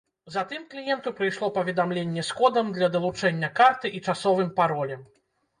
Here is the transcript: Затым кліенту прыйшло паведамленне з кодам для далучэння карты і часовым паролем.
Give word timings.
Затым 0.35 0.63
кліенту 0.71 1.13
прыйшло 1.19 1.49
паведамленне 1.57 2.25
з 2.29 2.37
кодам 2.39 2.71
для 2.79 2.91
далучэння 2.97 3.53
карты 3.61 3.87
і 3.99 4.03
часовым 4.07 4.49
паролем. 4.61 5.07